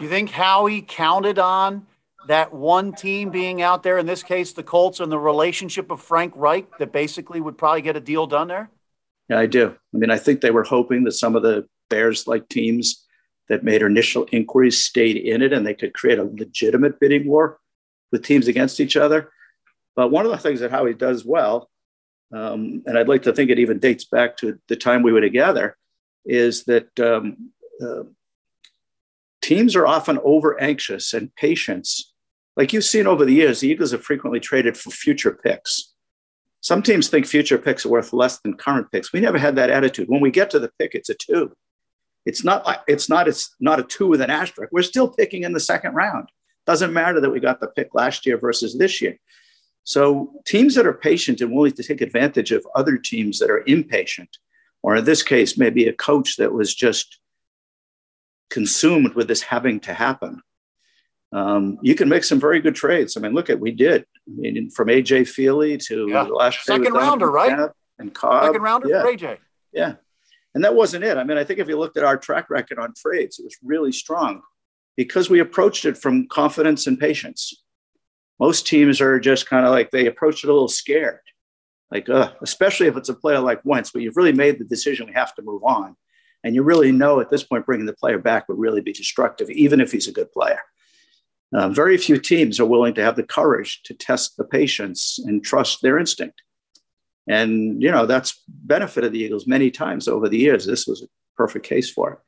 [0.00, 1.86] You think Howie counted on
[2.26, 6.00] that one team being out there, in this case, the Colts, and the relationship of
[6.00, 8.70] Frank Reich that basically would probably get a deal done there?
[9.28, 9.74] Yeah, I do.
[9.94, 13.04] I mean, I think they were hoping that some of the Bears like teams
[13.48, 17.58] that made initial inquiries stayed in it and they could create a legitimate bidding war
[18.10, 19.30] with teams against each other.
[19.96, 21.70] But one of the things that Howie does well,
[22.32, 25.20] um, and I'd like to think it even dates back to the time we were
[25.20, 25.76] together,
[26.24, 27.50] is that um,
[27.82, 28.04] uh,
[29.42, 32.12] teams are often over anxious and patience.
[32.56, 35.93] Like you've seen over the years, the Eagles have frequently traded for future picks.
[36.64, 39.12] Some teams think future picks are worth less than current picks.
[39.12, 40.08] We never had that attitude.
[40.08, 41.52] When we get to the pick, it's a two.
[42.24, 44.72] It's not like it's not it's not a two with an asterisk.
[44.72, 46.30] We're still picking in the second round.
[46.64, 49.18] Doesn't matter that we got the pick last year versus this year.
[49.84, 53.62] So teams that are patient and willing to take advantage of other teams that are
[53.66, 54.38] impatient,
[54.82, 57.20] or in this case, maybe a coach that was just
[58.48, 60.40] consumed with this having to happen,
[61.34, 63.16] um, you can make some very good trades.
[63.16, 64.02] I mean, look at we did.
[64.28, 66.22] I mean, from AJ Feeley to yeah.
[66.22, 67.70] last second rounder, right?
[67.98, 69.02] And Cobb, second rounder yeah.
[69.02, 69.38] for AJ.
[69.72, 69.94] Yeah,
[70.54, 71.16] and that wasn't it.
[71.16, 73.56] I mean, I think if you looked at our track record on trades, it was
[73.64, 74.42] really strong
[74.96, 77.64] because we approached it from confidence and patience.
[78.38, 81.18] Most teams are just kind of like they approach it a little scared,
[81.90, 85.08] like uh, especially if it's a player like Wentz, but you've really made the decision
[85.08, 85.96] we have to move on,
[86.44, 89.50] and you really know at this point bringing the player back would really be destructive,
[89.50, 90.60] even if he's a good player.
[91.54, 95.44] Uh, very few teams are willing to have the courage to test the patience and
[95.44, 96.42] trust their instinct.
[97.28, 100.66] And, you know, that's benefited the Eagles many times over the years.
[100.66, 102.18] This was a perfect case for it.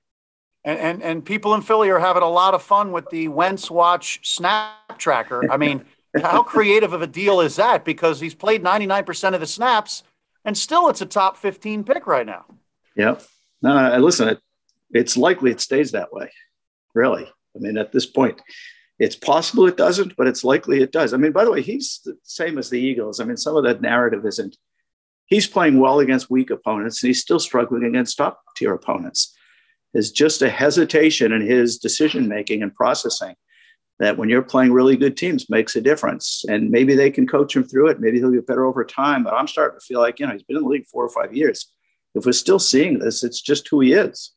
[0.65, 3.71] And, and, and people in Philly are having a lot of fun with the Wentz
[3.71, 5.51] Watch snap tracker.
[5.51, 5.85] I mean,
[6.23, 7.85] how creative of a deal is that?
[7.85, 10.05] Because he's played 99% of the snaps
[10.45, 12.47] and still it's a top 15 pick right now.
[12.95, 13.19] Yeah.
[13.61, 14.41] No, listen, it,
[14.91, 16.31] it's likely it stays that way,
[16.95, 17.25] really.
[17.25, 18.41] I mean, at this point,
[18.99, 21.13] it's possible it doesn't, but it's likely it does.
[21.13, 23.21] I mean, by the way, he's the same as the Eagles.
[23.21, 24.57] I mean, some of that narrative isn't.
[25.27, 29.37] He's playing well against weak opponents, and he's still struggling against top tier opponents.
[29.93, 33.35] There's just a hesitation in his decision making and processing
[33.99, 36.45] that when you're playing really good teams makes a difference.
[36.49, 38.01] And maybe they can coach him through it.
[38.01, 39.25] Maybe he'll get better over time.
[39.25, 41.09] But I'm starting to feel like, you know, he's been in the league four or
[41.09, 41.73] five years.
[42.15, 44.33] If we're still seeing this, it's just who he is.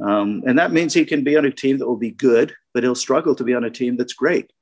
[0.00, 2.84] Um, and that means he can be on a team that will be good, but
[2.84, 4.52] he'll struggle to be on a team that's great.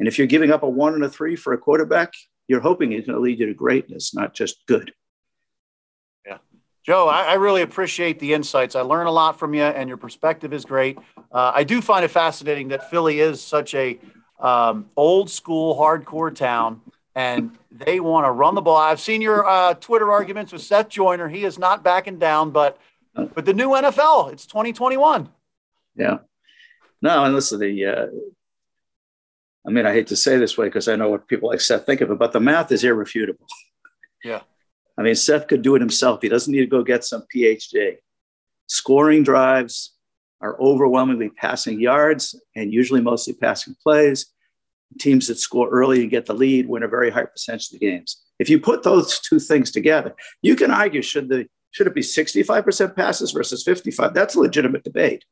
[0.00, 2.12] And if you're giving up a one and a three for a quarterback,
[2.48, 4.92] you're hoping he's going to lead you to greatness, not just good.
[6.26, 6.38] Yeah.
[6.84, 8.74] Joe, I, I, really appreciate the insights.
[8.74, 10.98] I learn a lot from you, and your perspective is great.
[11.30, 13.96] Uh, I do find it fascinating that Philly is such a
[14.40, 16.80] um, old school, hardcore town,
[17.14, 18.76] and they want to run the ball.
[18.76, 21.28] I've seen your uh, Twitter arguments with Seth Joyner.
[21.28, 22.76] He is not backing down, but
[23.14, 25.28] but the new NFL, it's 2021.
[25.94, 26.18] Yeah.
[27.02, 28.06] No, and listen, the uh,
[29.66, 31.84] I mean, I hate to say this way because I know what people like Seth
[31.84, 33.46] think of it, but the math is irrefutable.
[34.24, 34.40] Yeah.
[34.98, 36.22] I mean, Seth could do it himself.
[36.22, 37.96] He doesn't need to go get some PhD.
[38.66, 39.94] Scoring drives
[40.40, 44.26] are overwhelmingly passing yards and usually mostly passing plays.
[44.98, 47.86] Teams that score early and get the lead win a very high percentage of the
[47.86, 48.22] games.
[48.38, 52.02] If you put those two things together, you can argue should the should it be
[52.02, 54.12] 65% passes versus 55?
[54.12, 55.24] That's a legitimate debate.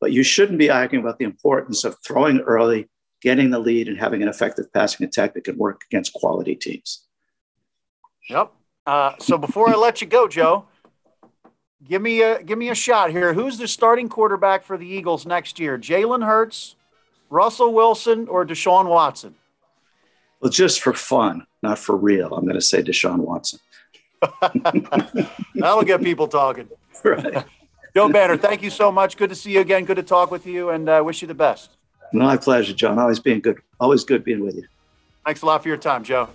[0.00, 2.88] But you shouldn't be arguing about the importance of throwing early,
[3.20, 7.04] getting the lead, and having an effective passing attack that can work against quality teams.
[8.30, 8.52] Yep.
[8.86, 10.66] Uh, so before I let you go, Joe,
[11.84, 13.34] give me a give me a shot here.
[13.34, 15.76] Who's the starting quarterback for the Eagles next year?
[15.78, 16.76] Jalen Hurts,
[17.30, 19.34] Russell Wilson, or Deshaun Watson?
[20.40, 23.58] Well, just for fun, not for real, I'm going to say Deshaun Watson.
[25.54, 26.68] That'll get people talking.
[27.04, 27.44] Right.
[27.98, 29.16] Joe Banner, thank you so much.
[29.16, 29.84] Good to see you again.
[29.84, 31.70] Good to talk with you, and uh, wish you the best.
[32.12, 32.96] My pleasure, John.
[32.96, 33.58] Always being good.
[33.80, 34.68] Always good being with you.
[35.26, 36.28] Thanks a lot for your time, Joe.